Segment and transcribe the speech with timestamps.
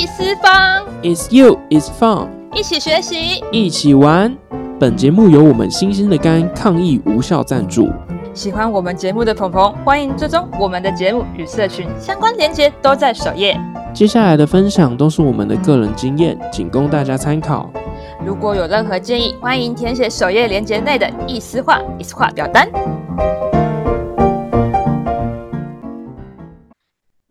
[0.00, 4.34] 一思方，It's you, it's fun，一起学习，一起玩。
[4.78, 7.90] 本节目由我们新鲜的肝抗疫无效赞助。
[8.32, 13.60] 喜欢我们节目的朋朋，欢迎追踪我们的节目与社群相关链接都在首页。
[13.92, 17.70] 接下来的分享都是我们的个人经验，仅供大家参考。
[18.24, 22.66] 如果有任何建议，欢迎填写首页链接内的意思化、意思话表单。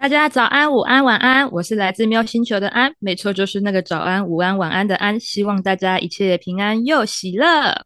[0.02, 5.20] 大家早安、午安、晚安，我是来自喵星球的安，没错，就是那个早安、午安、晚安的安。
[5.20, 7.86] 希望大家一切平安又喜乐。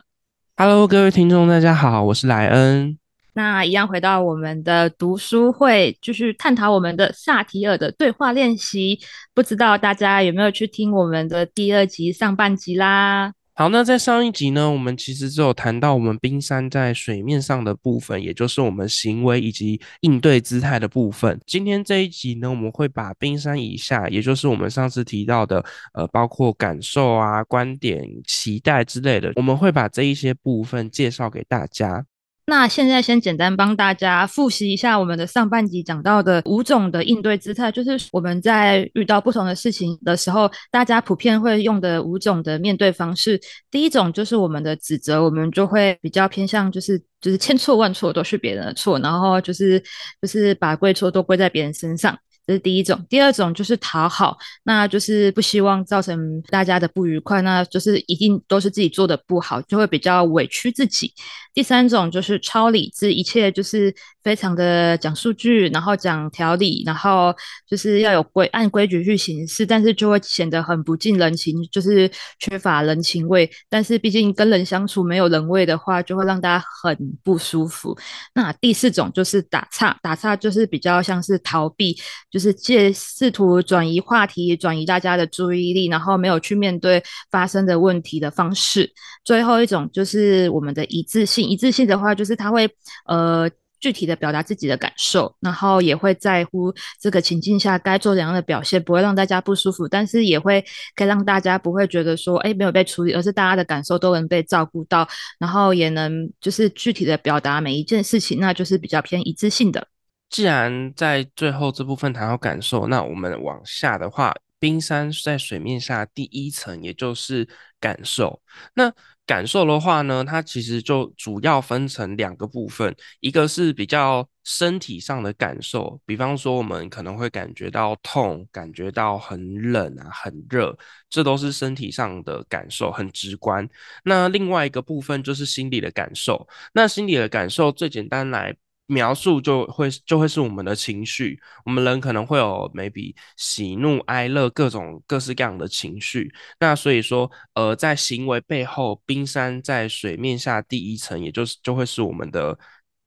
[0.55, 2.99] Hello，各位听众，大家好，我是莱恩。
[3.33, 8.99] 那一样回到我们的读书会，就是探讨我们的萨提尔的对话练习。
[9.33, 13.33] 不知道大家有没有去听我们的第二集上半集啦？
[13.55, 21.39] 好，那在上一集呢，我们其实只有谈到我们冰山在水面上的部分，也就是我们行为以及应对姿态的部分。
[21.45, 32.03] 今天这一集呢，我们会把冰山以下，也就是我们上次提到的，呃，包括感受啊、观点、期待之类的，我们会把这一些部分介绍给大家。
[32.45, 43.39] 那现在先简单帮大家复习一下我们的上半集讲到的五种的应对姿态，就是我们在遇到不同的事情的时候，大家普遍会用的五种的面对方式。
[43.71, 49.81] 第一种就是我们的指责，我们就会比较偏向就是就是千错万错都是别人的错，然后就是
[50.21, 52.17] 就是把归错都归在别人身上。
[52.45, 61.13] 这是第一种，第二种就是讨好，那就是不希望造成大家的不愉快，那就是一定都是自己做的不好，就会比较委屈自己。
[61.53, 67.33] 第三种就是超理智，一切就是非常的讲数据，然后讲条理，然后
[67.67, 73.49] 就是要有规按规矩去行事，但是就会显得很不近人情，就是缺乏人情味。
[73.69, 77.95] 但是毕竟跟人相处没有人味的话，就会让大家很不舒服。
[78.33, 81.95] 那第四种就是打岔，打岔就是比较像是逃避。
[82.33, 88.91] 就是借试图转移话题，转移大家的注意力，然后没有去面对发生的问题的方式。
[89.23, 92.67] 最后一种就是我们的一致性，一致性的话就是他会
[93.05, 93.47] 呃
[93.79, 100.59] 具体的表达自己的感受，然后也会在乎这个情境下该做怎样的表现，不会让大家不舒服，但是也会
[100.95, 109.85] 可以让大家不会觉得说哎没有被处理，而是大家的感受都能被照顾到，然后也能就是具体的表达每一件事情，那就是比较偏一致性的。
[110.33, 117.47] 既然在最后这部分谈到感受，那我们往下的话，冰山在水面下第一层，也就是
[117.79, 118.41] 感受。
[118.73, 118.91] 那
[119.27, 130.75] 感受的话呢，它其实就主要分成两个部分，一个是比较身体上的感受，比方说我们可能会感觉到痛，感觉到很冷啊、很热，
[131.11, 133.69] 这都是身体上的感受，很直观。
[134.03, 136.47] 那另外一个部分就是心理的感受。
[136.73, 138.55] 那心理的感受最简单来。
[138.85, 146.31] 描述就会就会是我们的情绪，我们人可能会有 maybe 喜怒哀乐各种各式各样的情绪。
[146.59, 152.57] 那所以说，呃，在行为背后，冰山在水面下第一层，也就是就会是我们的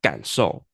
[0.00, 0.64] 感受。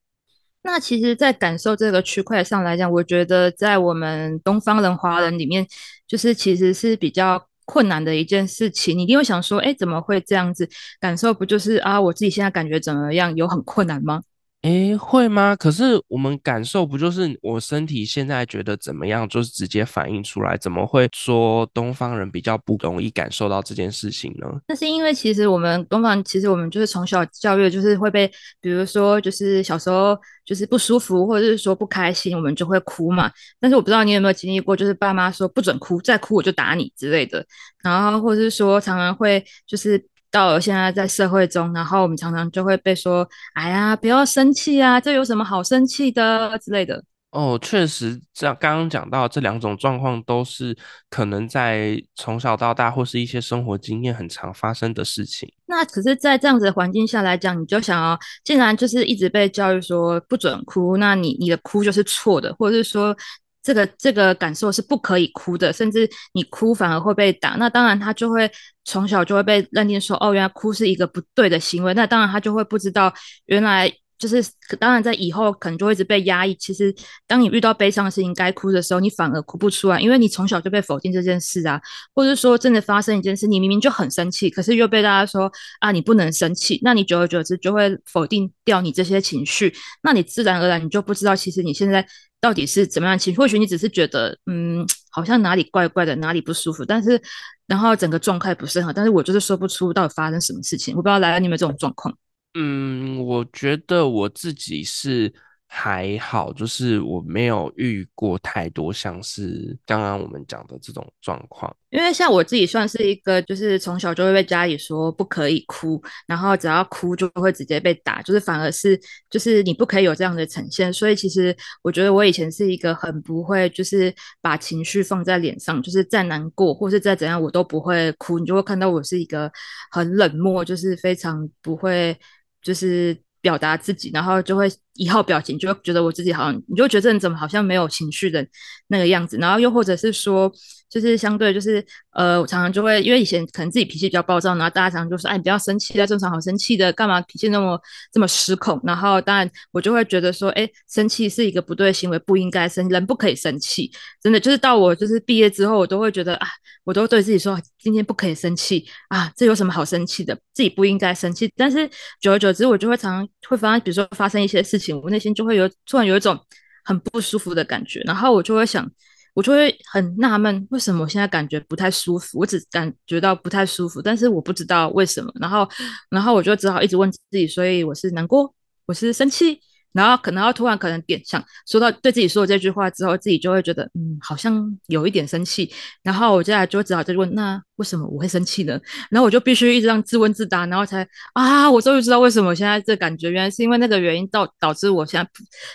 [0.63, 5.67] 那其实，在感受这个区块上来讲，我觉得在我们东方人、华人里面，
[6.07, 8.97] 就是其实是比较困难的一件事情。
[8.97, 10.69] 你一定会想说，哎，怎么会这样子？
[11.01, 13.35] 感受不就是啊，我自己现在感觉怎么样？
[13.35, 14.23] 有很困难吗？
[14.63, 15.57] 诶，会吗？
[15.57, 20.57] 可是我们感受不就是我身体现在觉得怎么样，就是直接反映出来？
[20.57, 24.47] 怎么会说东方人比较不容易感受到这件事情呢？
[24.69, 28.31] 那是因为其实我们东方，其实我们就是从小教育，就是会被，
[28.61, 33.29] 比如说就是小时候就是不舒服，或者是说不开心，我们就会哭嘛。
[33.59, 37.45] 但是我不知道你有没有经历过，就是爸妈说不准哭，再哭我就打你之类的。
[37.83, 40.01] 然后或者是说常常会就是。
[40.33, 50.77] 到了现在在社会中，然后我们常常就会被说：“哎呀，不要生气啊，这有什么好生气的之类的。”哦，确实，这样刚刚讲到这两种状况，都是
[51.09, 55.51] 可能在从小到大或是一些生活经验很常发生的事情。
[55.67, 63.15] 那可是，在这样子的环境下来讲，你就想要，既然就是一直被教育说不准哭，那你你的哭就是错的，或者是说。
[63.63, 67.51] 这个这个感受是不可以哭的，甚至你哭反而会被打。
[67.51, 68.51] 那当然他就会
[68.85, 71.95] 从小就会被认定说，哦，原来哭是一个不对的行为。
[71.95, 73.13] 那当然他就会不知道，
[73.47, 73.93] 原来
[74.29, 76.55] 就是当然在以后可能就会一直被压抑。
[76.55, 76.95] 其实
[77.27, 81.81] 当你遇到悲伤的事情该哭的时候，你反而哭不出来，因为你从小就被否定这件事啊，
[82.15, 86.79] 或者说真的发生一件事，你明明就很生气，可是又被大家说啊，你不能生气。
[86.83, 92.07] 那你久而久之就会否定掉你这些情绪，那你自然而然你就不知道，其实你现在。
[92.43, 93.39] 到底是怎么样情绪？
[93.39, 97.23] 或许你只是觉得，嗯，好像哪里怪怪的，哪里不舒服，但是
[97.69, 100.93] 然后整个状态不是很好，但是我就是说不出到底发生什么事情。
[100.97, 102.13] 我不知道来了你们这种状况。
[102.55, 105.33] 嗯，我觉得我自己是
[105.67, 111.75] 还好，就是我没有遇过太多像是刚刚我们讲的这种状况。
[111.89, 119.01] 因为像我自己算是一个，就是从小就会被家里说不可以哭，然后只要哭就会直接被打，就是反而是
[119.31, 120.93] 就是你不可以有这样的呈现。
[120.93, 128.39] 所以其实我觉得我以前是一个很不会，就是把情绪放在脸上，就是再难过或是再怎样我都不会哭。
[128.39, 129.51] 你就会看到我是一个
[129.91, 132.15] 很冷漠，就是非常不会，
[132.63, 133.17] 就是。
[133.43, 138.47] 表达自己，然后就会一号表情，就会觉得我自己好像，你就觉得这人怎么好像没有情绪的
[138.89, 140.53] 那个样子，然后又或者是说。
[140.93, 147.81] 就是相对，就是呃，我常常就会，因为以前可能自己脾气比较暴躁，然后大家常常就说，哎，你不要生气啊，正常好生气的，干嘛脾气那么
[148.13, 148.79] 这么失控？
[148.85, 153.91] 然后当然我就会觉得说，哎，生气是一个不对的行为，不应该生，人不可以生气。
[154.23, 156.47] 真的，就是到我就是毕业之后，我都会觉得啊，
[156.85, 160.39] 我都对自己说，今天不可以生气啊，这有什么好生气的？
[160.53, 161.51] 自己不应该生气。
[161.57, 161.89] 但是
[162.21, 166.39] 久而久之，我就会常常会发生，比如说发生一些事情我内心就会有突然有一种
[166.85, 168.91] 很不舒服的感觉，然后我就会想。
[169.35, 172.39] 我就会很纳闷，为什么我现在感觉不太舒服？
[172.39, 175.33] 我只感觉到不太舒服，但是我不知道为什么。
[175.41, 175.67] 然后，
[176.11, 179.59] 然后我就只好一直问自己：，所以我是难过，我是生气。
[179.93, 185.73] 然后可能要突然可能点想说到对自己说这句话之后，自己就会觉得嗯，好像有一点生气。
[186.03, 188.81] 然后我接下来就只好再问，那为什么我会生气呢？
[189.11, 195.31] 然后我就必须一直让自问自答，然后才啊，我终于知道为什么我现在这感觉，原来是因为那个原因导导致我现在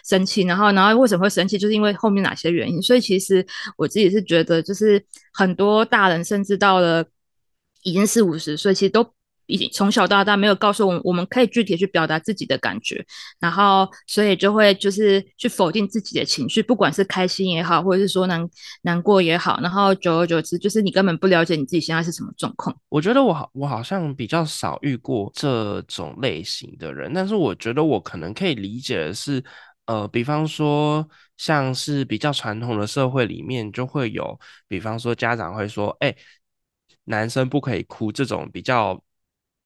[0.08, 0.42] 生气。
[0.44, 2.82] 然后，然后为什么会生气，就是因为后面哪些原因。
[2.82, 3.46] 所以其实
[3.78, 5.04] 我自己是觉得，就是
[5.34, 7.06] 很多大人甚至到了
[7.84, 9.17] 已经四五十岁，其实都。
[9.48, 13.04] 已经从小到大没有告诉我，我们可以具体去表达自己的感觉，
[13.40, 18.48] 然后所以就会就是去否定自己的情绪，不管是开心也好，或者是说难
[18.84, 22.76] 难过也好，然后久而久之，就是你根本不了解你自己现在是什么状况。
[22.90, 29.44] 我觉得我好，我好像比较少遇过这种类型的人，但是我觉得我可能可以理解的是，
[29.86, 31.08] 呃，比方说
[31.38, 36.14] 像是比较传统的社会里面，就会有，比方说家长会说，哎，
[37.06, 39.02] 男生不可以哭这种比较。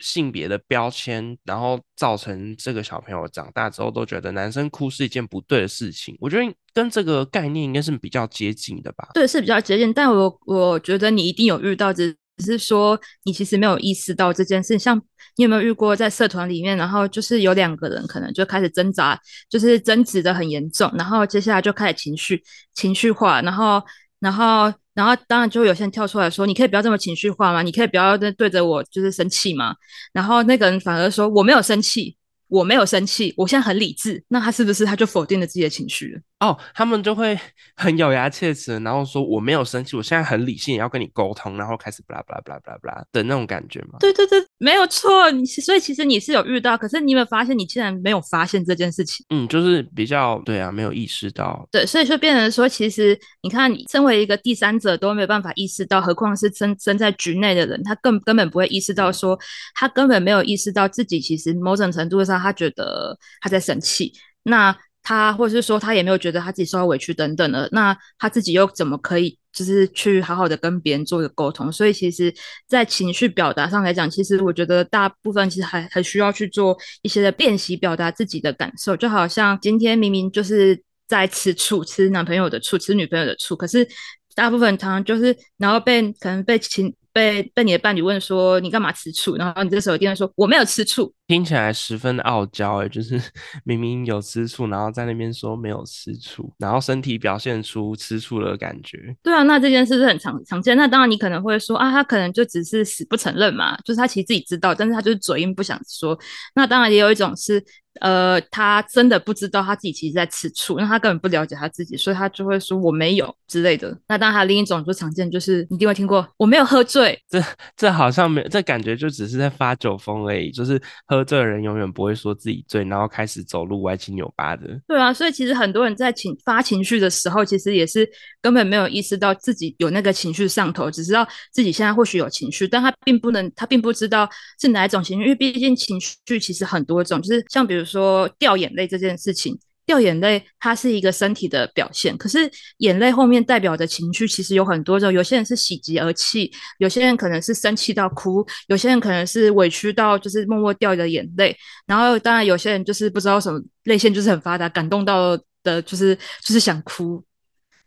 [0.01, 6.17] 性别的标签，然后造成这个小朋友长大之后都觉得男生哭是一件不对的事情。
[6.19, 9.09] 我觉得跟这个概念应该是比较接近的吧？
[9.13, 9.93] 对，是比较接近。
[9.93, 14.77] 但我我觉得你一定有遇到，只只是说你其实没有意识到这件事。
[14.79, 14.97] 像
[15.37, 19.19] 你有没有遇过在社团里面，然后就是有两个人可能就开始挣扎，
[19.49, 22.43] 就是争执的很严重，然后接下来就开始情绪
[22.73, 23.81] 情绪化，然后
[24.19, 24.73] 然后。
[24.93, 27.61] 然后当然就会有些人跳出来说：“你可以不要这么情绪化吗？
[27.61, 29.75] 你可以不要对对着我就是生气吗？”
[30.13, 32.15] 然后那个人反而说：“我没有生气。”
[32.51, 36.19] 我没有生气，我现在很理智，那他是不是他就否定了自己的情绪了？
[36.41, 37.39] 哦，他们就会
[37.77, 43.99] 很咬牙切齿，然后说我没有生气，我现在很理性，要跟你沟通，然后开始巴拉巴拉巴拉巴拉巴拉的那种感觉吗？
[43.99, 45.29] 对对对，没有错。
[45.29, 49.23] 你所以其实你是有遇到，可是你有没有发现你竟然没有发现这件事情？
[49.29, 51.67] 嗯，就是比较对啊，没有意识到。
[51.71, 59.39] 对，所以就变成说，其实你看，你身为一个第三者都没有办法意识到，何况是身身在局内的人，他更根本不会意识到，说
[59.75, 62.31] 他根本没有意识到自己其实某种程度上。
[62.41, 64.11] 他觉得他在生气，
[64.43, 71.71] 那他或者是说他也没有觉得他自己受到委屈等等的，那他自己又怎么可以就是去好好的跟别人做一个沟通？
[71.71, 72.33] 所以其实，
[72.67, 78.95] 在情绪表达上来讲，其实我觉得大部分其实还还需要去做一些的练习，表达自己的感受。
[78.95, 83.87] 就好像今天明明就是在吃醋，吃男朋友的醋，吃女朋友的醋，可是
[84.35, 86.93] 大部分常常就是然后被可能被情。
[87.13, 93.21] 被被你的伴侣问说你干嘛吃醋，然后你这时候一定会说我没有吃醋，听起来十分的傲娇哎，就是
[93.65, 99.15] 明明有吃醋，然后在那边说没有吃醋，然后身体表现出吃醋的感觉。
[99.21, 100.75] 对啊，那这件事是很常常见。
[100.77, 106.17] 那当然你可能会说啊，他可能就只是死不承认嘛，就是他其实自己知道，但是他就是嘴硬不想说。
[106.55, 107.63] 那当然也有一种是。
[107.99, 113.95] 呃，他真的不知道他自己其实在吃醋，那他根本不了解他自己，所以他就会说我没有之类的。
[114.07, 117.21] 那当然，还有另一种就常见，就是你一定会听过我没有喝醉。
[117.29, 117.43] 这
[117.75, 120.49] 这好像没，这感觉就只是在发酒疯而已。
[120.51, 124.67] 就是喝醉的人永远不会说自己醉，然后开始走路歪七扭八的。
[124.87, 128.09] 对啊，所以其实很多人在情发情绪的时候，其实也是
[128.41, 134.29] 根本没有意识到自己有那个情绪上头，只知道自己现在或许有情绪，但他并不能，他并不知道
[134.61, 137.80] 是哪一种情绪，因为毕竟情绪其实很多种，就是像比如。
[137.81, 139.57] 比如说掉眼泪这件事情，
[139.87, 142.47] 掉眼泪它是一个身体的表现，可是
[142.77, 145.11] 眼泪后面代表的情绪其实有很多种。
[145.11, 151.57] 有些人是喜极而泣，有些人可能是生气到哭，有些人可能是委屈到就是默默掉的眼泪。
[151.87, 157.23] 然后当然有些人就是不知道什么泪腺就是很发达，感动到的就是就是想哭。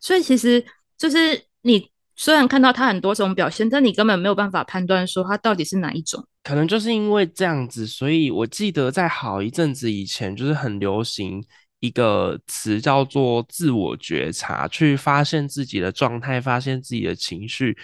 [0.00, 0.64] 所以其实
[0.98, 1.88] 就是你。
[2.16, 6.24] 虽然看到他很多种表现，但你根本没有办法判断说他到底是哪一种。
[6.44, 11.42] 可能就是因为这样子，所以我记得在好一阵子以前，就是很流行
[11.80, 17.76] 一个词叫做自我觉察，去发现自己的状态，发现自己的情绪。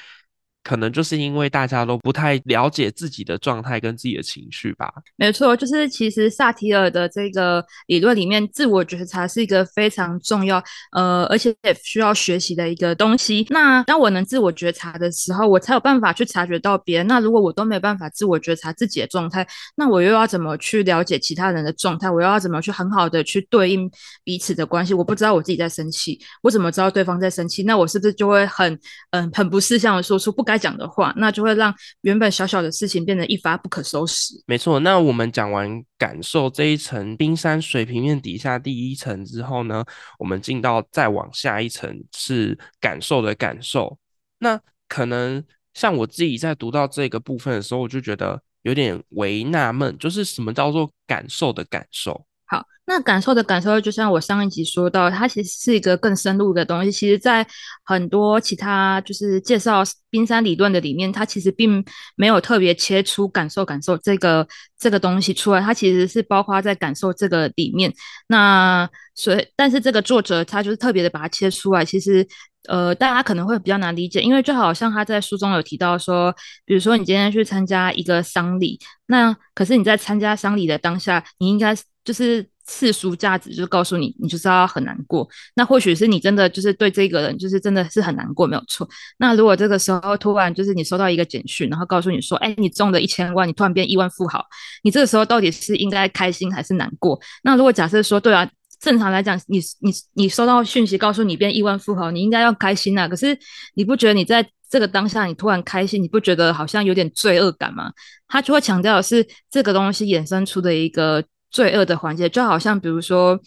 [0.63, 4.93] 可能就是因为大家都不太了解自己的状态跟自己的情绪吧。
[5.17, 10.63] 没错，就是其实萨提尔的这个理论里面，自我觉察是一个非常重要，
[10.93, 13.47] 呃，而且也需要学习的一个东西。
[13.49, 17.07] 那当我能自我觉察的时候，我才有办法去察觉到别人。
[17.07, 22.11] 那如果我都没有办法自我觉察自己的状态，那我又要怎么去了解其他人的状态？
[22.11, 23.91] 我又要怎么去很好的去对应
[24.23, 24.93] 彼此的关系？
[24.93, 27.63] 我不知道我自己在生气，我怎么知道对方在生气？
[27.63, 28.79] 那我是不是就会很
[29.13, 30.50] 嗯很不识相的说出不？
[30.51, 34.35] 该讲的话，那就会让原本小小的事情变得一发不可收拾。
[34.47, 39.85] 没错，那我们讲完感受这一层冰山水平面底下第一层之后呢，
[40.19, 43.97] 我们进到再往下一层是感受的感受。
[44.41, 52.27] 那可能像我自己在读到这个部分的时候，我就觉得有点为纳闷，就是什么叫做感受的感受？
[52.51, 56.91] 好，那感受的感受，就像我上一集说到，它其实是一个更深入的东西。
[56.91, 57.47] 其实，在
[57.85, 61.85] 很多其他就是介绍冰山理论的里面，它其实并
[62.17, 64.45] 没有特别切出感受感受这个
[64.77, 67.95] 这个东西出来，它其实是包括在感受这个里面。
[68.27, 72.27] 那所以，但是这个作者他就是特别的把它切出来，其实
[72.69, 81.77] 呃，大家可能会比较难理解，因为就好像他在书中有提到说，比如说你今天去参加一个丧礼，那可是你在参加丧礼的当下，你应该。
[82.05, 85.29] 就是世俗价值，就是告诉你，你就是要很难过。
[85.55, 88.89] 那或许是你真的就是对这个人，就是真的是很难过，没有错。
[89.19, 94.45] 那如果这个时候突然就是你收到一个简讯，然后告诉你说，哎，你中了一千万，你突然变亿万富豪，
[94.83, 97.21] 你这个时候到底是应该开心还是难过？
[97.43, 98.49] 那如果假设说，对啊，
[98.81, 103.09] 正常来讲，你你你收到讯息告诉你变亿万富豪，你应该要开心啊。
[103.09, 103.37] 可是
[103.75, 107.93] 你不觉得你在这个当下你突然开心，你不觉得好像有点罪恶感吗？
[108.29, 111.25] 他就会强调的是这个东西衍生出的一个。
[111.51, 113.39] 罪恶的环节，就好像比如说，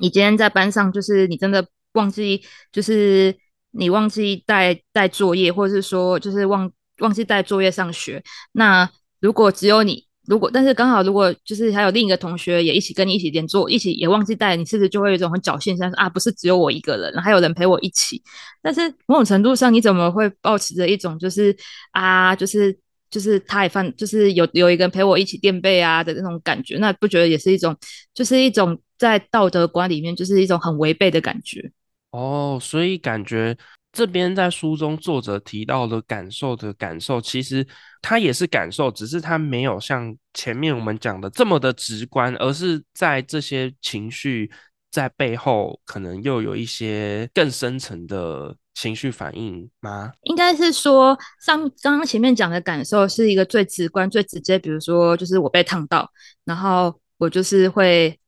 [0.00, 2.42] 你今天在班上，就是你真的忘记，
[2.72, 3.34] 就是
[3.72, 8.22] 你忘记带带作业，或者是说，就是忘忘记带作业上学。
[8.52, 8.88] 那
[9.20, 18.22] 如果只有你，如果但是刚好如果就是还有另一个同学也一起跟你一起连坐，一起也忘记带，你是不是就会有一种很侥幸，像是啊，不是只有我一个人，还有人陪我一起。
[18.62, 21.54] 但是某种程度上，你怎么会抱持着一种就是
[21.90, 22.81] 啊，就是。
[23.12, 27.76] 就是他也犯，就是有有一个人陪我一起垫背啊的那种感觉，那不觉得也是一种，
[28.14, 31.70] 就是一种在道德观里面就是一种很违背的感觉。
[32.12, 33.54] 哦，所以感觉
[33.92, 37.66] 这边在书中作者提到的感受的感受，其实
[38.00, 44.50] 他也是感受，只是他没有像前面我们讲的这么的直观，而是在这些情绪
[44.90, 48.56] 在背后，可能又有一些更深层的。
[48.74, 50.12] 情绪反应吗？
[50.22, 54.58] 应该是说，上刚刚前面讲的感受是一个最直观、最直接。
[54.58, 56.10] 比如说，就是我被烫到，
[56.44, 58.18] 然后我就是会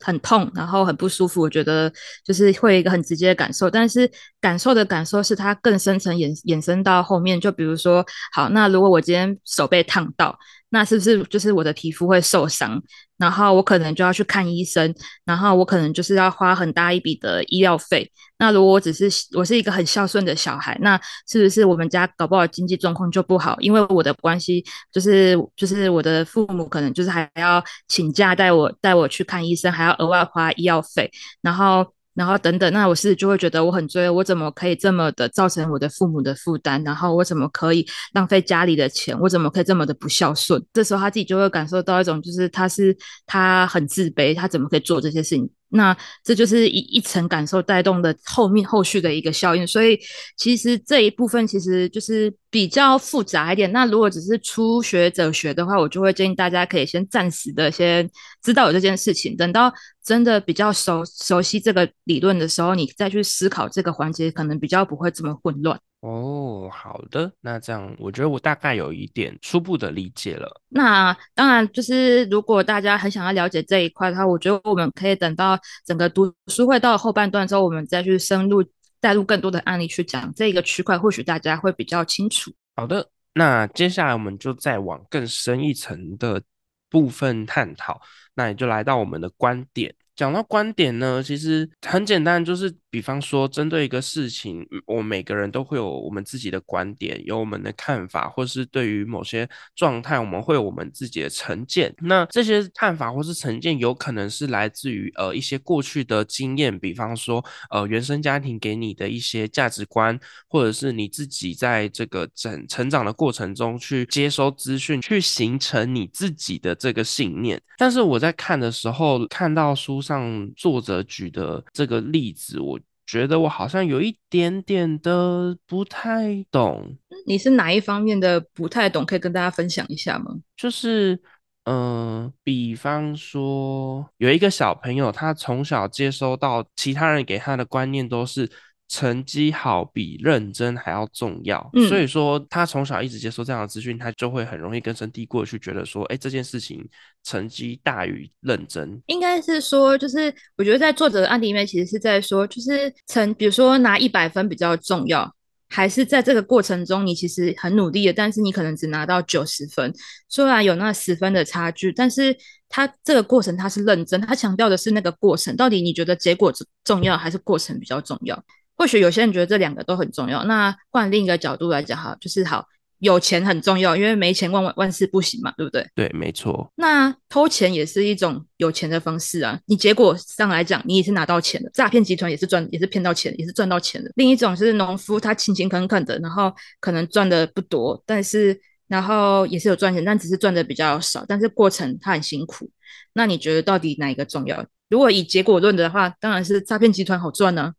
[0.00, 1.40] 很痛，然后很不舒服。
[1.40, 1.92] 我觉得
[2.24, 3.70] 就是会一个很直接的感受。
[3.70, 7.40] 但是感受的感受是它更深层延延伸到后面。
[7.40, 10.38] 就比如说，好，那如果我今天手被烫到。
[10.70, 12.80] 那是不是就是我的皮肤会受伤，
[13.16, 14.94] 然后我可能就要去看医生，
[15.24, 18.10] 然后我可能就是要花很大一笔的医疗费。
[18.38, 23.56] 那如果我只是我是一个很孝顺的小孩，那是不是我们家搞不好经济状况就不好？
[23.60, 31.10] 因为我的关系，就是就是我的父母可能就是还要请假带我带我去看医生，还要额外花医药费，
[31.42, 31.86] 然后。
[32.18, 36.82] 然后等等，那我是就会觉得我很罪恶，我怎么可以这么的造成我的父母的负担？
[36.82, 39.16] 然后我怎么可以浪费家里的钱？
[39.20, 40.60] 我怎么可以这么的不孝顺？
[40.72, 45.48] 这时候他自己就会感受到一种，就是他是他很自卑，他怎么可以做这些事情？
[45.70, 49.98] 那这就是一一层感受带动的后面后续的一个效应，所以
[50.36, 53.70] 其实这一部分其实就是比较复杂一点。
[53.72, 58.08] 那如果只是初学者学的话，我就会建议大家可以先暂时的先
[58.42, 59.72] 知道有这件事情，等到
[60.04, 65.78] 真的比较熟熟悉这个理论的时候，你再去思考这个环节，可能比较不会这么混乱。
[66.00, 70.48] 哦，好的，那这样我觉得我大概有一点初步的理解了。
[70.68, 78.64] 那当然，就是如果大家很想要了解这一块的话，我觉得我们可以等到整个读书会到后半段之后，我们再去深入
[79.00, 82.52] 带入更多的案例去讲这个区块，或许大家会比较清楚。
[82.76, 86.40] 好的，那接下来我们就再往更深一层的
[86.88, 88.00] 部分探讨，
[88.34, 89.92] 那也就来到我们的观点。
[90.14, 101.94] 讲到观点呢，其实很简单，就是比方说，针对一个事情，我们每个人都会有我们自己的观点，有我们的看法，或是对于某些状态，我们会有我们自己的成见。
[102.00, 110.18] 那这些看法或是成见，有可能是来自于呃一些过去的经验，比方说呃原生家庭给你的一些价值观，
[110.48, 117.60] 或者是你自己在这个整成长的过程中去接收资讯，去形成你自己的这个信念。
[117.76, 122.78] 但是我在看的时候，看到书上作者举的这个例子，我。
[123.08, 126.94] 觉得我好像有一点点的不太懂，
[127.26, 129.04] 你是哪一方面的不太懂？
[129.06, 130.36] 可以跟大家分享一下吗？
[130.54, 131.18] 就是，
[131.64, 138.48] 嗯，比方说有一个小朋友，他从小接收到其他人给他的观念都是。
[138.88, 146.88] 成绩好比认真还要重要，所以说他从小一直接受这样的资讯，他就会很容易根深蒂固去觉得说，哎，这件事情
[147.22, 148.98] 成绩大于认真。
[149.06, 155.30] 应该是说，就是我觉得在作者的案例里面，其实是在说，就是成，比如说拿一百分比较重要，
[155.68, 159.92] 还是在这个过程中你其实很努力的，但是你可能只拿到九十分，
[160.30, 162.34] 虽然有那十分的差距，但是
[162.70, 166.50] 他这个过程他是认真，他强调的是那个过程，到底你觉得结果
[166.84, 168.42] 重要还是过程比较重要？
[168.78, 170.44] 或许有些人觉得这两个都很重要。
[170.44, 172.64] 那换另一个角度来讲，哈，就是好
[173.00, 175.86] 有钱很重要，因为没钱万万万事不行嘛，对不对？
[175.94, 176.72] 对，没错。
[176.76, 179.60] 那偷钱也是一种有钱的方式啊。
[179.66, 181.70] 你结果上来讲，你也是拿到钱的。
[181.74, 184.10] 诈骗集团也是赚，也是骗到钱，也是赚到钱的。
[184.14, 192.70] 另一种是农夫，他勤勤恳恳的，然后可能赚的不多，但是然后也是有赚钱，但只是赚的比较少，但是过程他很辛苦。
[193.12, 194.64] 那你觉得到底哪一个重要？
[194.88, 197.72] 如果以结果论的话，当然是诈骗集团好赚呢。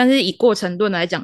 [0.00, 1.22] 但是以过程论来讲，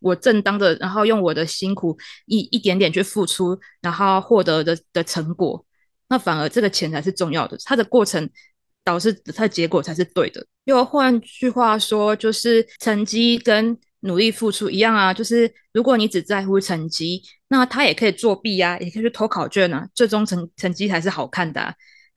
[0.00, 5.64] 我正当的，然后用我的辛苦一一点点去付出，然后获得的的成果，
[6.08, 7.56] 那反而这个钱才是重要的。
[7.64, 8.28] 它的过程
[8.82, 10.44] 导致它的结果才是对的。
[10.64, 15.14] 又换句话说，就是成绩跟努力付出一样啊。
[15.14, 21.72] 就是如果你只在乎成绩，那他也可以作弊啊，也可以去偷考卷啊，最终成成绩还是好看的。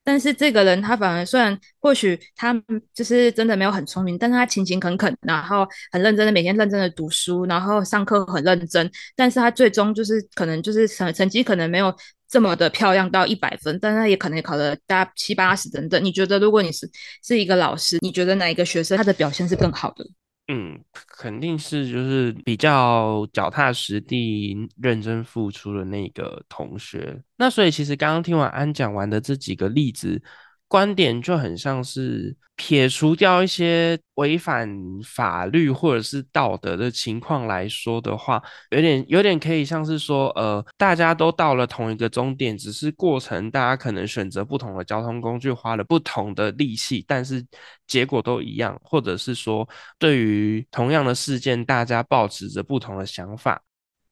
[0.09, 2.51] 但是这个人他反而虽然或许他
[2.95, 11.95] 就是真的没有很聪明，但是他勤勤恳恳，然后很认真的每天认真的读书，然后上课很认真，但是他最终就是可能就是成成绩可能没有
[12.27, 16.03] 这么的漂亮到一百分，但他也可能也考了大七八十等等。
[16.03, 16.89] 你觉得如果你是
[17.23, 20.03] 是一个老师，你觉得哪一个学生他的表现是更好的？
[20.51, 20.83] 嗯，
[21.15, 27.21] 肯定是就是比较脚踏实地、认真付出的那个同学。
[27.37, 30.21] 那所以其实刚刚听完安讲完的这几个例子。
[30.69, 34.69] 观点就很像是撇除掉一些违反
[35.03, 47.43] 法律或者是道德的情况来说的话，有点有点可以像是说，呃，大家都到了同一个终点，只是过程大家可能选择不同的交通工具，花了不同的力气，但是
[47.87, 53.59] 结果都一样，或者是说，对于同样的事件，大家保持着不同的想法。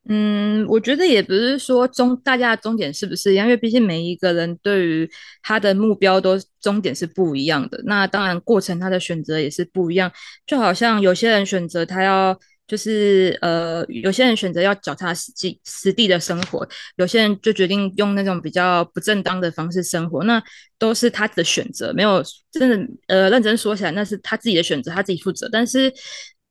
[0.10, 5.10] 嗯，我觉得也不是说终大家的终点是不是一样，因为毕竟每一个人对于
[5.42, 7.82] 他的目标都终点是不一样的。
[7.86, 10.10] 那当然过程他的选择也是不一样，
[10.46, 16.66] 就好像有些人选择他要就是呃，有些人选择要脚踏实地实地的生活，
[16.96, 20.42] 有些人就决定用那种比较不正当的方式生活，那
[20.80, 25.92] 都是他的选择，没有真的呃认真说起来，那是他自己的选择，他自己负责，但是。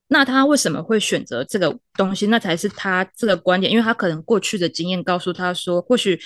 [0.09, 2.29] 那他为什么会选择这个东西？
[2.29, 6.17] 那才是他这个观点，因为他可能过去的经验告诉他说，或许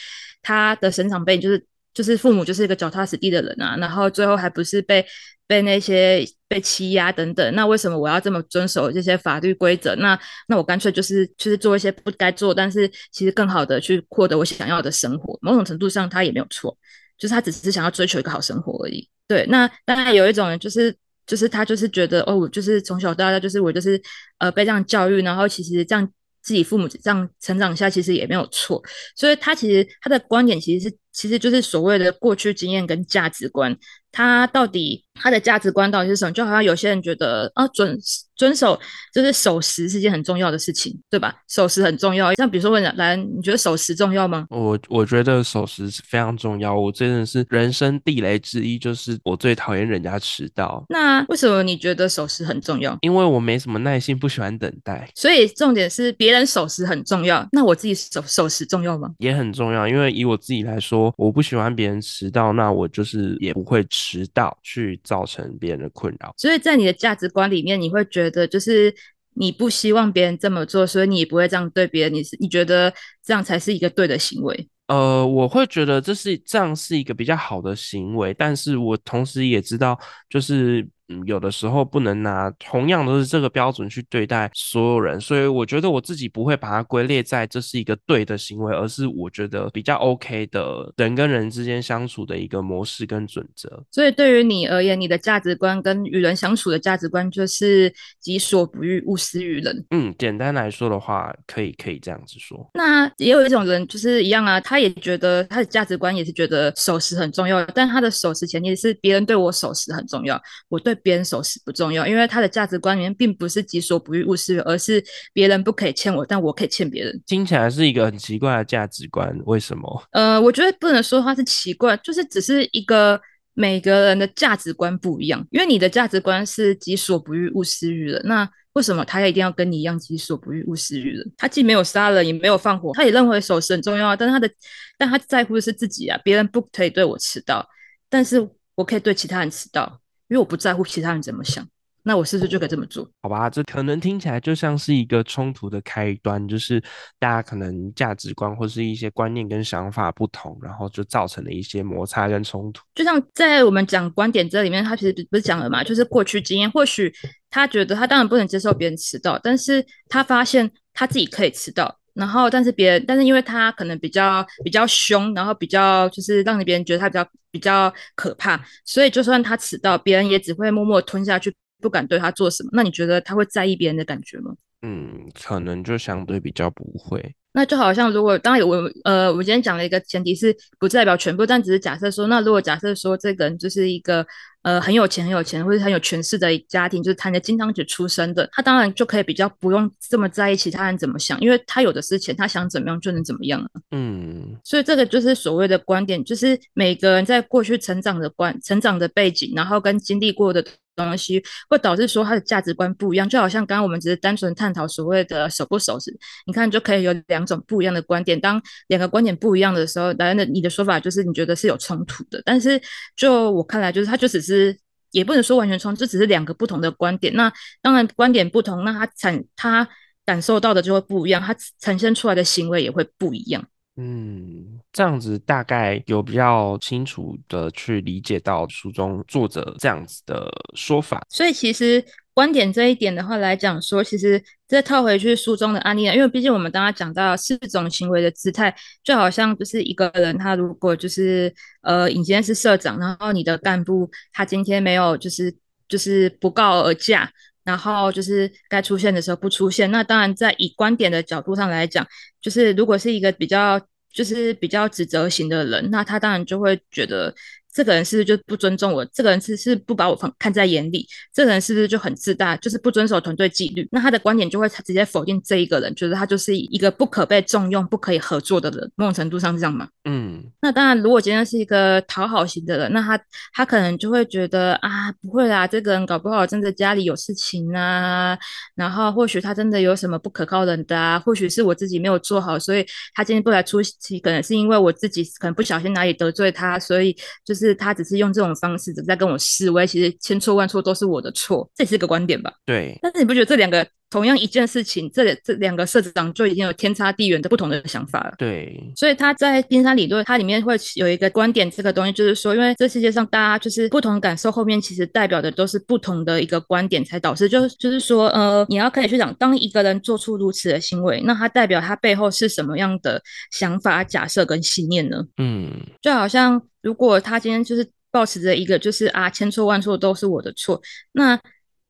[0.42, 5.02] 他的生长背景就是就是父母就是一个脚踏实地的人啊，然后最后还不是被
[5.46, 7.54] 被那些被欺压等等。
[7.54, 9.94] 那为什么我要这么遵守这些法律规则？
[9.96, 15.38] 那那我干脆就是就是做一些不该做，但是其实更好的去获得我想要的生活。
[15.40, 16.76] 某种程度上，他也没有错，
[17.16, 19.08] 就是他只是想要追求一个好生活而已。
[19.26, 20.94] 对，那当然有一种人就是。
[21.30, 24.02] 就是他就是觉得哦，我就是从小到大就是我就是
[24.38, 26.12] 呃被这样教育，然后其实这样
[26.42, 28.82] 自己父母这样成长下，其实也没有错。
[29.14, 33.78] 所以他其实他的观点其实是其实就是所谓的过去经验跟价值观。
[34.10, 36.32] 他到底他的价值观到底是什么？
[36.32, 37.98] 就好像有些人觉得啊，遵
[38.36, 38.78] 遵守
[39.12, 41.34] 就是守时是件很重要的事情，对吧？
[41.48, 42.32] 守时很重要。
[42.34, 44.46] 像比如说问兰，你觉得守时重要吗？
[44.48, 46.74] 我我觉得守时是非常重要。
[46.74, 50.82] 我真的是人生地雷之一，就是我最讨厌人家迟到。
[50.88, 52.96] 那为什么你觉得守时很重要？
[53.02, 55.06] 因为我没什么耐心，不喜欢等待。
[55.14, 57.46] 所以重点是别人守时很重要。
[57.52, 59.10] 那我自己守守时重要吗？
[59.18, 59.86] 也很重要。
[59.86, 63.84] 因为以我自己来说，我不喜欢别人迟到，那我就是也不会。
[63.92, 68.94] 迟到去造成别人的困扰，所以在你的价值观里面，你会觉得就是
[69.34, 72.14] 你不希望别人这么做，所以你也不会这样对别人。
[72.14, 72.92] 你是你觉得
[73.24, 74.68] 这样才是一个对的行为？
[74.88, 79.96] 呃，我会觉得这是这样是一个比较好的行为，但是我同时也知道，
[80.28, 93.82] 就是嗯，有的时候不能拿同样都是这个标准去对待所有人，所以我觉得我自己不会把它归列在这是一个对的行为，而是我觉得比较 OK 的人跟人之间相处的一个模式跟准则。
[93.90, 99.84] 所以对于你而言，你的价值观跟与人相处的价值观就是己所不欲，勿施于人。
[99.90, 102.70] 嗯，简单来说的话，可以可以这样子说。
[102.74, 117.22] 那也有一种人就是一样啊，他也觉得他的价值观也是觉得守时很重要，但他的守时前提是别人对我守时很重要，我对别人守时不重要，因为他的价值观里面并不是己所不欲，勿施于人，而是别人不可以欠我，但我可以欠别人。
[117.26, 120.02] 听起来是一个很奇怪的价值观，为什么？
[120.12, 123.20] 呃，我觉得不能说它是奇怪，就是只是一个
[123.54, 125.46] 每个人的价值观不一样。
[125.50, 131.32] 因为你的价值观是己所不欲，勿施于人，那为什么他一定要跟你一样己所不欲，勿施于人？
[131.36, 134.48] 他既没有杀人，也没有放火，他也认为守时很重要，但是他的，
[134.96, 136.16] 但他在乎的是自己啊。
[136.22, 137.68] 别人不可以对我迟到，
[138.08, 139.99] 但是我可以对其他人迟到，
[140.30, 141.66] 因为我不在乎其他人怎么想。
[142.02, 143.06] 那我是不是就可以这么做？
[143.20, 146.82] 好吧，这可能听起来就像是一个冲突的开端，就是
[147.18, 152.82] 大家可能价值观或是一些观念跟想法不同，然后就造成了一些摩擦跟冲突。
[152.94, 157.12] 就像在我们讲观点这里面，他其实不是讲了嘛，就是过去经验，或许
[157.50, 171.52] 他觉得他当然不能接受别人迟到，但是他发现他自己可以迟到，然后但是别人，但是因为他可能比较比较凶，然后比较就是让别人觉得他比较比较可怕，所以就算他迟到，别人也只会默默吞下去。
[171.82, 174.52] 不敢对他做什么，那你觉得他会在意别人的感觉吗？
[174.82, 177.34] 嗯，可能就相对比较不会。
[177.52, 184.24] 那就好像如果当然我呃，我今天讲了一个前提是不代表全部，但只是假设说，那如果假设说这个人就是一个
[184.62, 193.68] 呃很有钱很有钱或者很有权势的家庭，就是谈着金汤匙出生的，他当然就可以比较不用这么在意其他人怎么想，因为他有的是钱，他想怎么样就能怎么样了。
[193.90, 200.64] 嗯，所以这个就是所谓的观点，就是每个人在过去成长的观、成长的背景，然后跟经历过的。
[200.96, 206.14] 东西会导致说他的价值观不一样，就好像刚刚我们只是单纯探讨所谓的守不守时，
[206.46, 208.40] 你看就可以有两种不一样的观点。
[208.40, 212.40] 当两个观点不一样的时候，当然的你的说法就是你觉得是有冲突的。
[212.44, 212.80] 但是
[213.16, 214.76] 就我看来，就是它就只是
[215.10, 217.34] 也不能说完全冲，就只是两个不同的观点。
[217.34, 219.88] 那当然观点不同，那他产他
[220.24, 223.64] 感受到的就会不一样，他产生出来的行为也会不一样。
[223.96, 231.26] 嗯，这样子大概有比较清楚的去理解到书中作者这样子的说法。
[231.28, 232.02] 所以其实
[232.40, 238.74] 观点这一点的话来讲说，其实再套回去书中的案例，因为毕竟我们刚刚讲到四种行为的姿态，
[239.04, 245.54] 就好像就是一个人他如果就是呃，你今天是社长，然后你的干部他今天没有就是
[245.86, 247.30] 就是不告而驾。
[247.62, 252.06] 然后就是该出现的时候不出现，那当然在以观点的角度上来讲，
[252.40, 253.78] 就是如果是一个比较
[254.10, 257.34] 就是比较指责型的人，那他当然就会觉得。
[257.72, 259.04] 这个人是不是就不尊重我？
[259.06, 261.06] 这个人是是不把我放看在眼里？
[261.32, 263.88] 这个人是不是就很自大，就是不遵守团队纪律？
[263.92, 268.90] 那他的观点就会直接否定这一个人，觉得他就是一个不可被重用、不可以合作的人。
[268.96, 269.88] 某种程度上是这样吗？
[270.04, 270.42] 嗯。
[270.60, 273.20] 那当然，如果今天是一个讨好型的人，那他
[273.52, 278.36] 他可能就会觉得啊，不会啦，这个人搞不好真的家里有事情啊，
[278.74, 287.59] 然后或许他真的有什么不可靠人的啊，或许是我自己没有做好，所以他今天不来出席，可能是因为我自己可能不小心哪里得罪他，所以就是。
[287.66, 292.52] 是他只是用这种方式在跟我示威，其实千错万错都是我的错，这也是个观点吧？
[292.64, 292.98] 对。
[293.02, 298.34] 但是你不觉得这两个同样一件事情，这这两个社长就已经有天差地远的不同的想法了？
[298.36, 298.92] 对。
[298.96, 315.24] 所以他在冰山理论，它里面会有一个观点，这个东西就是说，因为这世界上大家就是不同感受，后面其实代表的都是不同的一个观点，才导致就是就是说，呃，你要可以去讲，当一个人做出如此的行为，那他代表他背后是什么样的想法、假设跟信念呢？
[315.38, 315.70] 嗯，
[316.02, 316.60] 就好像。
[316.82, 320.80] 如果他今天就是保持着一个就是啊千错万错都是我的错，
[321.12, 321.38] 那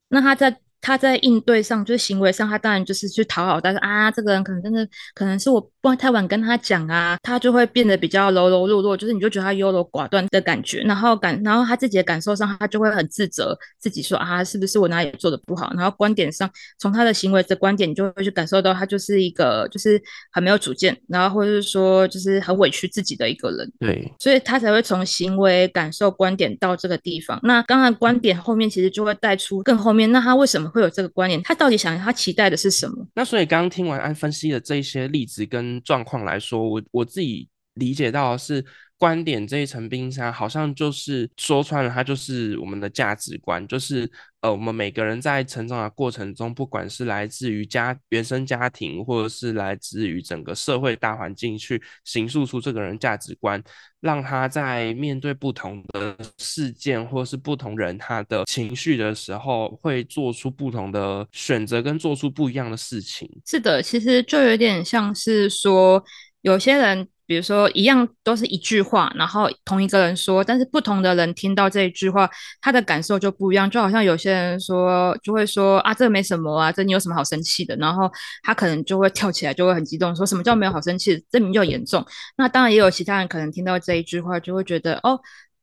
[0.09, 0.54] 那他在。
[0.81, 15.71] 他在应对上，就是行为上，他当然就是去讨好，但是啊，这个人可能真的可能是我不太晚跟他讲啊，他就会变得比较柔柔弱弱，就是你就觉得他优柔寡断的感觉，然后感，然后他自己的感受上，他就会很自责自己说啊，是不是我哪里做的不好？
[15.75, 20.01] 然后观点上，从他的行为的观点，你就会去感受到他就是一个就是
[20.33, 23.71] 很没有主见，然后或者是说就是很委屈自己的一个人。
[23.79, 27.38] 对，所以他才会从行为、感受、观点到这个地方。
[27.43, 30.69] 那刚刚观点后面其实就会带出更后面，那他为什么？
[30.70, 33.06] 会有这个观念，他到底想他期待的是什么？
[33.14, 37.48] 那所以刚刚听完安分析的这一些例子跟状况来说，我我自己
[37.81, 38.64] 理解到的是。
[39.01, 44.07] 观点这一层冰山，好像就是说穿了，它就是我们的价值观，就是
[44.43, 53.64] 呃，我们每个人在成长的过程中，不管是来自于家原生家庭，或者是来自于整个社会大环境，去形塑出这个人价值观，
[54.01, 63.27] 让他在面对不同的事件或是不同人他的情绪的时候，会做出不同的选择，跟做出不一样的事情。
[63.47, 66.05] 是的，其实就有点像是说，
[66.43, 67.09] 有些人。
[67.31, 72.29] 比如说，一样都是一句话，然后同一个人说，但是不同的人听到这一句话，
[72.61, 73.71] 他的感受就不一样。
[73.71, 77.77] 就好像有些人说，就会说啊，这没什么啊，这你有什么好生气的？
[77.77, 78.11] 然后
[78.43, 81.25] 他可能就会跳起来，就会很激动，说什么叫没有好生气？
[81.31, 82.05] 这名叫严重。
[82.37, 85.21] 那当然也有其他人可能听到这一句话，就会觉得哦。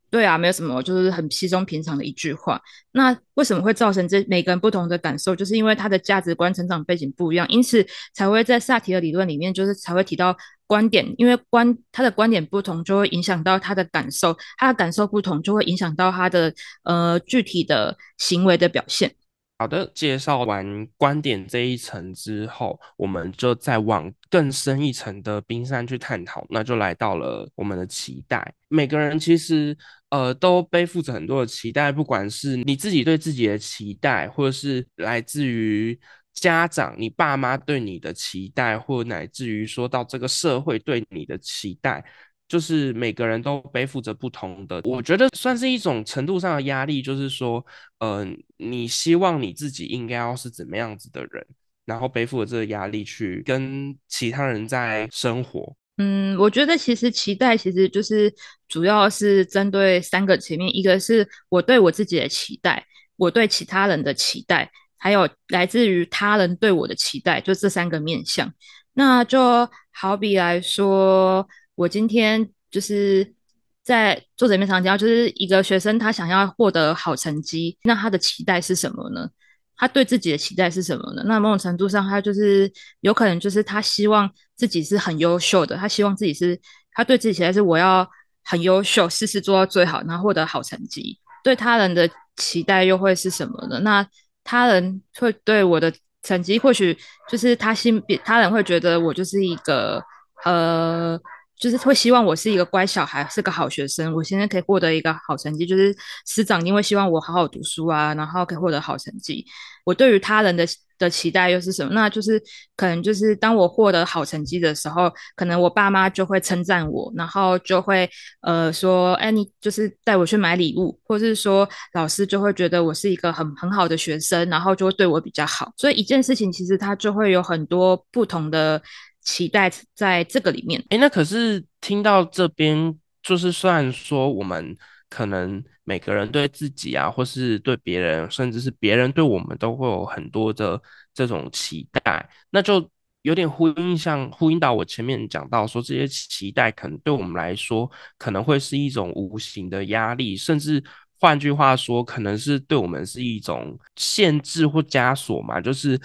[0.09, 2.61] 对啊，没有什么，就是很稀松平常的一句话。
[2.93, 5.35] 那为什么会造成这每个人不同的感受？
[5.35, 10.33] 就是因为他的价值观、成长背景不一样，因此才会在萨提的理论里面，就是才会提到
[10.67, 16.53] 观点，因为观他的观点不同，就会影响到他的感受，他的感受不同，就会影响到他的
[16.83, 19.15] 呃具体的行为的表现。
[19.59, 26.45] 好的，介绍完观点这一层之后，我们就再往更深一层的冰山去探讨。
[26.51, 28.53] 那就来到了我们的期待。
[28.67, 29.75] 每个人其实
[30.11, 35.99] 呃都背负着很多的期待，不管是你自己对自己的期待，或者是来自于
[36.39, 42.03] 家长、你爸妈对你的期待，或乃至于说到这个社会对你的期待。
[42.47, 47.01] 就是每个人都背负着不同的，我觉得算是一种程度上的压力。
[47.01, 47.65] 就是说，
[47.99, 51.45] 嗯，你希望你自己应该要是怎么样子的人，
[51.85, 55.75] 然后背负着这个压力去跟其他人在生活。
[55.97, 58.33] 嗯，我觉得其实期待其实就是
[58.69, 62.85] 主要是针对三个层面，一个是我对我自己的期待，
[63.17, 68.53] 我对其他人的期待，还有来自于他人对我的期待，就这三个面向。
[68.93, 71.47] 那就好比来说。
[71.77, 73.35] 我今天就是
[73.83, 79.29] 在作者面常讲，就是一个学生他想要获得好成绩，那他的期待是什么呢？
[79.75, 81.21] 他对自己的期待是什么呢？
[81.27, 82.67] 那某种程度上，他就是
[83.01, 86.59] 有可能就是他希望自己是很优秀的，他希望自己是
[86.93, 88.09] 他对自己期待是我要
[88.43, 91.19] 很优秀，事事做到最好，然后获得好成绩。
[91.43, 93.79] 对他人的期待又会是什么呢？
[93.81, 94.03] 那
[94.47, 96.97] 他人会对我的成绩，或许
[97.29, 100.01] 就是他心，他人会觉得我就是一个
[100.45, 101.19] 呃。
[101.59, 104.13] 就是会希望我是一个乖小孩，是个好学生。
[104.13, 109.45] 我现在可以获得一个好成绩，就是师长因为希望我好好读书啊，然后可以获得好成绩。
[109.83, 110.65] 我对于他人的
[110.99, 111.93] 的期待又是什么？
[111.93, 112.41] 那就是
[112.75, 118.09] 可能就是当我获得好成绩的时候，可能我爸妈就会称赞我，然后就会
[118.41, 125.71] 呃说，哎，你就是带我去买礼物，或是说老师就会觉得我是一个很很好的学生，然后就会对我比较好。
[125.77, 128.81] 所以一件事情其实它就会有很多不同的。
[129.27, 134.73] 期待在这个里面，哎，那可是听到这边，就是虽然说我们
[135.09, 140.81] 可能每个人对自己啊，或是对别人，甚至是别人对我们，都会有很多的
[141.13, 142.89] 这种期待，那就
[143.23, 150.81] 有点呼应，像呼应到我前面讲到说，这些期待可能对我们来说，可能会是一种无形的压力，甚至。
[151.19, 155.59] 换句话说，可能是对我们是一种限制或枷锁嘛？
[155.59, 155.99] 就是，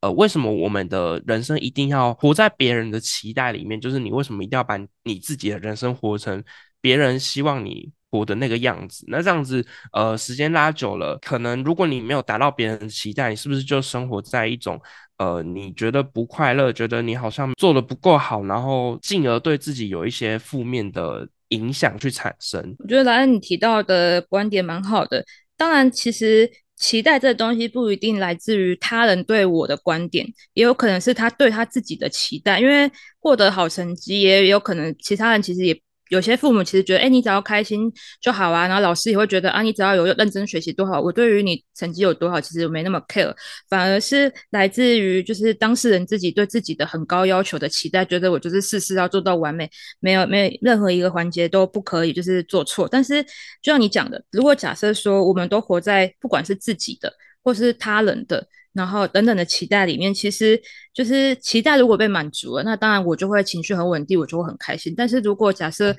[0.00, 3.80] 呃，为什么我们的人生一定要活在别人的期待里面？
[3.80, 6.42] 就是你为什么一定要把你自己的人生活成
[6.80, 9.04] 别人希望你活的那个样子？
[9.08, 14.80] 那这样子，呃，时间拉久了，可能如果你没有达到别人的期待，你是不是就生活在一种，
[15.18, 21.28] 呃，你觉得不快乐，觉得你好像做的不够好，然后进而对自己有一些负面的。
[21.52, 25.24] 影响去产生，我觉得莱恩你提到的观点蛮好的。
[25.56, 32.58] 当然，其实期待这东西不一定来自于他人对我的观点，也有可能是他对他自己的期待。
[32.60, 35.80] 因为获得好成绩，也有可能其他人其实也。
[36.12, 38.68] 有些父母其实觉得，哎，你只要开心就好啊。
[38.68, 41.00] 然后老师也会觉得，啊，你只要有认真学习多好。
[41.00, 43.34] 我对于你成绩有多好，其实没那么 care，
[43.70, 49.66] 反而是来自于就是当事人自己对自己的很高要求的期待，觉得我就是事事要做到完美，
[50.00, 52.86] 没有没有任何一个环节都不可以就是做错。
[52.86, 53.22] 但是
[53.62, 57.10] 就像你讲的，如果假设说我们都活在不管是自己的
[57.42, 58.46] 或是他人的。
[58.72, 60.60] 然后等等的期待里面，其实
[60.94, 64.94] 就是期待如果被满足了，那当然我就会情绪很稳定，我就会很开心。
[64.96, 65.94] 但是如果假设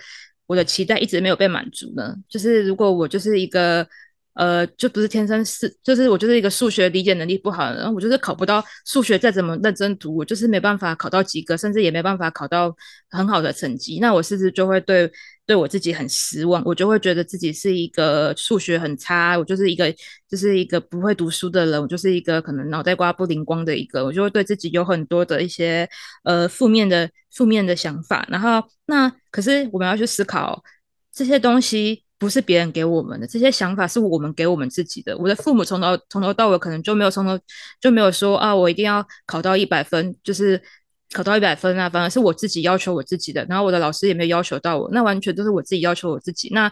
[0.47, 2.15] 我的期待一直没有被满足呢？
[2.27, 3.87] 就是如果我就是一个。
[4.35, 12.75] 呃，就不是天生是，就是我就是一个数学理解能力不好的人，我就是考不到数学再怎么认真读，我就是没办法考到及格，甚至也没办法考到
[13.11, 13.99] 很好的成绩。
[13.99, 15.07] 那我是不是就会对
[15.45, 16.61] 对我自己很失望？
[16.65, 19.93] 我就会觉得自己是一个数学很差，我就是一个
[20.29, 25.89] 就是一个不会读书的人，我就是一个可能脑袋瓜不灵光的一个，我就会对自己有很多的一些
[26.23, 28.25] 呃负面的负面的想法。
[28.29, 29.11] 然后那。
[29.33, 30.63] 可是我们要去思考
[31.11, 35.17] 这些东西不是别人给我们的，这些想法是我们给我们自己的。
[35.17, 37.35] 我的父母从头从头到尾可能就没有从头
[37.81, 40.61] 就没有说啊，我一定要考到一百分，就是
[41.11, 43.45] 考到一百分啊，反而是我自己要求我自己的。
[43.49, 46.49] 然后我的老师也没有要求到我，那完全都是我自己要求我自己。
[46.53, 46.71] 那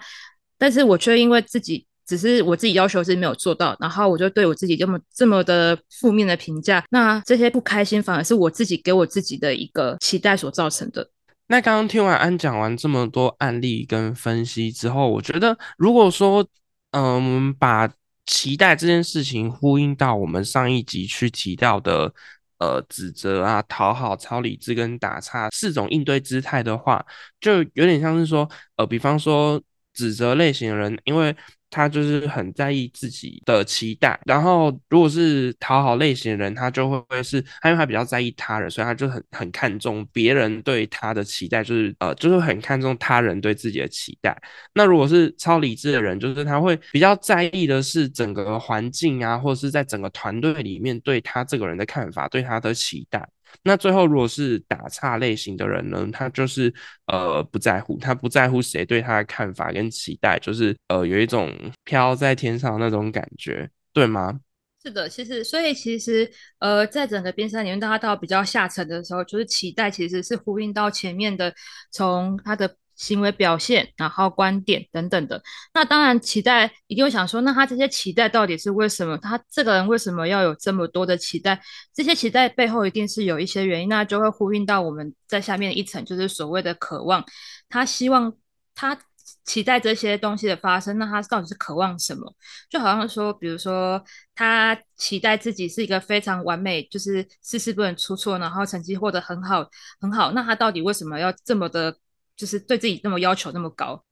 [0.57, 1.85] 但是我却因为自己。
[2.03, 11.07] 只是我自己要求是没有做到，然后我就对我自己这么这么的负面的评价，那这些不开心反而是我自己给我自己的一个期待所造成的。
[11.47, 16.45] 那刚刚听完安讲完这么多案例跟分析之后，我觉得如果说
[16.91, 17.89] 嗯把
[18.25, 22.13] 期待这件事情呼应到我们上一集去提到的
[22.61, 27.03] 呃指责啊、讨好、超理智跟打岔四种应对姿态的话，
[27.39, 28.47] 就有点像是说
[28.77, 29.59] 呃，比方说
[29.93, 31.35] 指责类型的人，因为
[31.71, 44.37] 他就是很在意自己的期待，然后如果是讨好类型的人，他就会会是，他因为他比较在意他人，所以他就很很看重别人对他的期待，就是呃，就是很看重他人对自己的期待。
[44.73, 53.25] 那如果是超理智的人，就是他会比较在意的是整个环境啊，或者是在整个团队里面对他这个人的看法，对他的期待。
[53.63, 56.73] 那最后，如果是打岔类型的人呢，他就是
[57.07, 64.39] 呃不在乎，他不在乎谁对他的看法跟期待，就是呃有一种飘在天上那种感觉，对吗？
[64.83, 71.53] 是的，其实所以其实呃在整个冰山里面，当他到比较下沉的时候，就是期待其实是呼应到前面的，
[71.91, 72.75] 从他的。
[73.01, 75.41] 行为表现，然后观点等等的，
[75.73, 79.17] 那当然期待一定会想说，那他这些期待到底是为什么？
[79.17, 81.59] 他这个人为什么要有这么多的期待？
[81.95, 87.25] 这些期待背后一定是有一些原因，那就会呼应到我们在下面一层，就是所谓的渴望。
[87.69, 88.31] 他希望
[88.75, 88.95] 他
[89.43, 92.31] 期待这些东西的发生，那他到底是渴望什么？
[92.69, 93.99] 就好像说，比如说
[94.35, 99.67] 他期待自己是一个非常完美，就是事事不能出错，然后成绩获得很好
[99.99, 101.97] 很好，那他到底为什么要这么的？
[102.35, 104.03] 就是对自己那么要求那么高，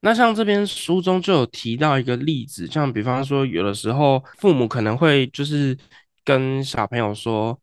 [0.00, 5.76] 那像这边书中就有提到一个例子，像比方说，有的时候父母可能会就是
[6.24, 7.60] 跟小朋友说：“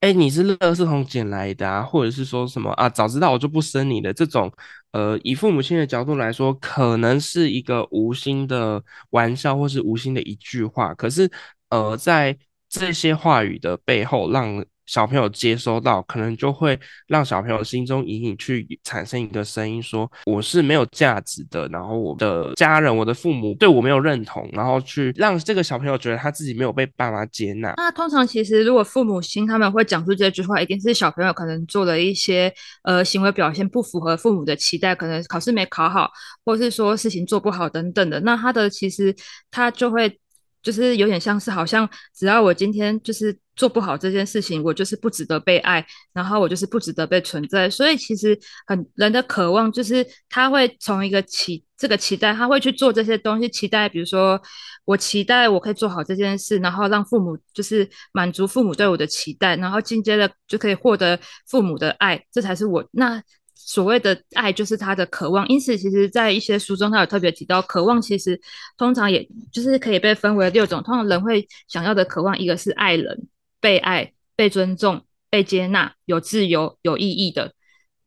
[0.00, 4.52] 哎，你是垃圾桶捡来的啊，或者是说什么啊，早知道我就不生你的。”这种
[4.92, 11.30] 呃，以父母亲的角度来说，可能是一个无心的玩笑，或是无心的一句话，可是
[11.70, 12.36] 呃，在
[12.68, 27.74] 这些话语的背后，让小朋友接收到，可能就会让小朋友心中隐隐去产生一个声音，说我是没有价值的，然后我的家人、我的父母对我没有认同，然后去让这个小朋友觉得他自己没有被爸妈接纳。
[27.76, 36.10] 那通常其实如果父母亲他们会讲出这句话，一定是小朋友可能做了一些呃行为表现不符合父母的期待，可能考试没考好，
[36.44, 38.20] 或是说事情做不好等等的。
[38.20, 39.14] 那他的其实
[39.50, 40.18] 他就会。
[40.64, 47.68] 就是有点像是，好像只要我今天就是做不好这件事情，我就是不值得被爱，然后我就是不值得被存在。
[47.68, 54.40] 所以其实很人的渴望就是他会从一个期这个期待，他会去做这些东西，期待比如说
[54.86, 63.22] 我期待我可以做好这件事，然后让父母就是满足父母对我的期待，然后进阶的就可以获得父母的爱，这才是我那。
[63.54, 68.38] 所谓的爱就是他的渴望，因此其实，在一些书中，他有特别提到，渴望其实
[68.76, 70.82] 通常也就是可以被分为六种。
[70.82, 73.26] 通常人会想要的渴望，一个是爱人、
[73.60, 77.52] 被爱、被尊重、被接纳、有自由、有意义的，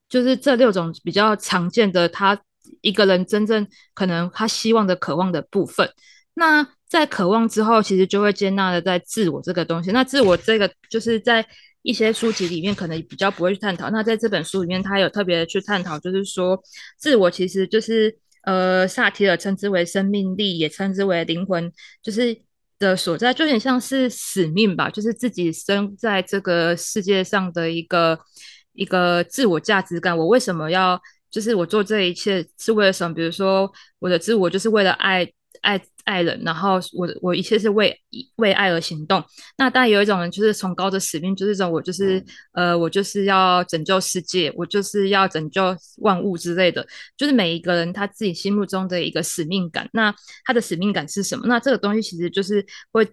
[0.08, 2.08] 就是这六种比较常见的。
[2.08, 2.40] 他
[2.82, 5.90] 一个人真正可能他希望的渴望的部分。
[6.34, 9.92] 那在渴望之后，其实就会接纳的在自我这个东西。
[9.92, 11.48] 那自我这个就是在。
[11.88, 16.62] 一些书籍里面可能比较不会去探讨，那在这本书里面，他有特别去探讨，就是说
[16.98, 21.72] 自我其实就是呃，萨提尔称之为生命力，也称之为灵魂，
[22.04, 22.38] 就是
[22.78, 28.20] 的所在，就有点像是使命吧，就是自己生在这个世界上的一个
[28.74, 30.18] 一个自我价值感。
[30.18, 33.16] 我为什么要，就是我做这一切是为了什么？
[33.16, 35.26] 比如说我的自我就是为了爱
[35.62, 35.82] 爱。
[36.08, 37.94] 爱人，然后我我一切是为
[38.38, 39.22] 为爱而行动。
[39.58, 46.88] 那当然有一种人就是崇高的使命，就是这种我就是呃我就是要拯救世界，我就是要拯救万物之类的。
[47.18, 49.90] 就是每一个人他自己心目中的一个使命感。
[49.92, 51.46] 那他的使命感是什么？
[51.46, 53.06] 那这个东西其实就是会。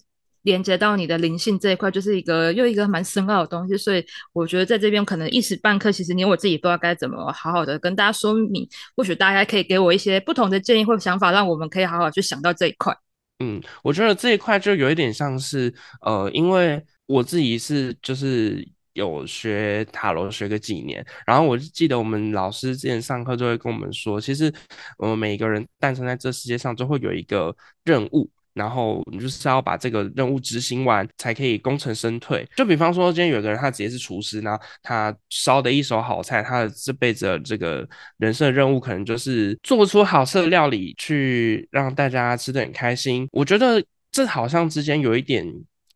[0.44, 8.68] 连接到你的灵性这一块，就是一个又一个蛮深奥的东西，所以我觉得在这边可能一时半刻，其实连我自己不知道该怎么好好的跟大家说明。
[8.96, 12.96] 或许大家可以给我一些不同的建议或想法，让我们可以好好去想到这一块。
[13.40, 24.52] 嗯，我觉得这一块就有一点像是，呃，因为我自己是就是有学塔罗学个几年，然后我就记得我们老师之前上课就会跟我们说，其实
[24.98, 28.30] 我们每一个人诞生在这世界上，就会有一个任务。
[28.54, 32.48] 然后你就是要把这个任务执行完，才可以功成身退。
[32.56, 37.86] 就比方说，今天有个人他直接是厨师，然后他烧的一手好菜，他的这辈子的这个
[38.18, 43.28] 人生的任务可能就是做出好吃的料理，去让大家吃的很开心。
[43.32, 45.46] 我觉得这好像之间有一点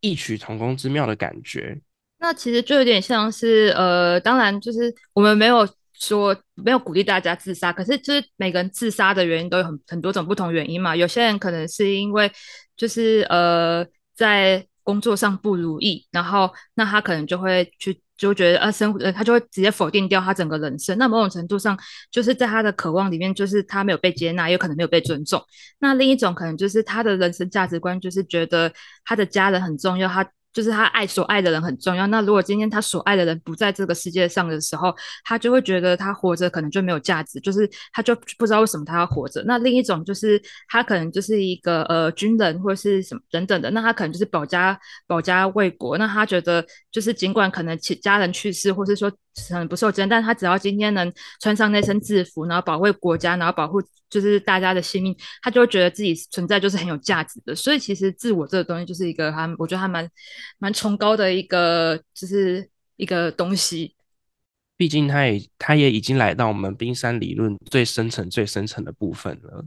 [0.01, 1.81] 异曲同工之妙的感觉。
[2.21, 5.65] 那其实就有点像是，呃，当然就是我们没有
[5.99, 10.95] 说没有鼓励大家自杀，可是就是每个人自杀的原因都有很很多种不同原因嘛。
[10.95, 12.31] 有些人可能是因为
[12.77, 13.85] 就是呃
[14.15, 20.97] 在工作上不如意，然后那他可能就会去就觉得呃生呃他就会直接否定掉他整个人生。
[20.99, 21.79] 那某种程度上
[22.11, 25.43] 就是在他的渴望里面，就是他没有被接纳，有可能没有被尊重。
[25.81, 28.73] 那另一种可能就是他的人生价值观就是觉得
[29.05, 30.29] 他的家人很重要，他。
[30.59, 32.05] 就是他爱所爱的人很重要。
[32.09, 34.93] 那如果今天他所爱的人不在这个世界上的时候，
[35.23, 39.41] 他就会觉得他活着可能就没有价值，就是他就不知道为什么他要活着。
[39.47, 45.97] 那另一种就是他可能就是一个呃军人或者是什么等等的，那他可能就是保家保家卫国。
[45.97, 49.09] 那他觉得就是尽管可能其家人去世，或是说
[49.51, 53.81] 很不受珍，但他只要今天能穿上那身制服，然后保卫国家，然后保护
[54.11, 57.55] 就是大家的性命，他就会觉得自己存在就是很有价值的。
[57.55, 60.09] 所以其实自我这个东西就是一个他，我觉得还蛮。
[60.61, 63.95] 蛮崇高的一个，就是一个东西。
[64.77, 69.65] 毕竟，他也他也已经来到我们冰山理论最深层、最深层的部分了。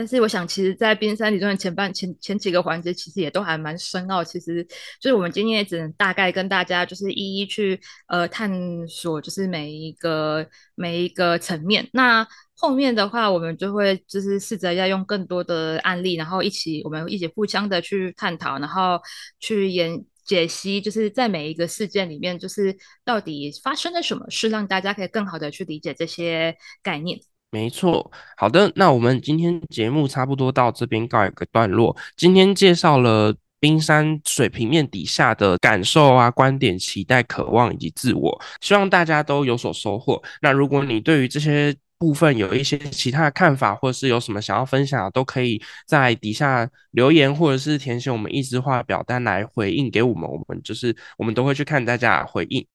[0.00, 4.24] 但是，我想，其实，在冰山理论前半前前几个环节，其实也都还蛮深奥。
[4.24, 4.64] 其实，
[4.98, 7.78] 就是我们今天也只能大概跟大家，就是一一去
[8.08, 8.50] 呃探
[8.88, 11.86] 索，就是每一个每一个层面。
[11.92, 18.98] 那后面的话，我们就会就是试着要用更多的案例，然后一起我们一起互相的去探讨，然后
[19.38, 20.02] 去研。
[20.22, 27.18] 解析就是在每一个事件里面，就是到底发生了什么事，让大家可以更好的去理解这些概念。
[27.50, 31.96] 没错，好的，那我们今天节目差不多到这边告一个段落。
[32.16, 40.22] 今天介绍了冰山水平面底下的感受啊、观点、期待、渴望以及自我，希望大家都有所收获。
[40.40, 50.26] 那如果你对于这些，部分有一些其他的看法，或者是有什么想要分享，都可以在底下留言，或者是填写我们意志化表单来回应给我们。
[50.26, 52.66] 我们就是我们都会去看大家回应。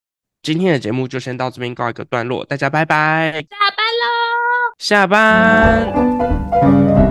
[0.43, 3.43] 今天的节目就先到这边告一个段落，大家拜拜，
[4.78, 7.04] 下班。